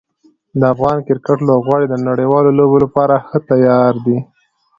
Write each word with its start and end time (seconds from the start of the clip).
د 0.59 0.61
افغان 0.73 0.97
کرکټ 1.07 1.37
لوبغاړي 1.47 1.87
د 1.89 1.95
نړیوالو 2.07 2.49
لوبو 2.59 2.77
لپاره 2.85 3.15
ښه 3.27 3.37
تیار 3.49 3.93
دي. 4.05 4.17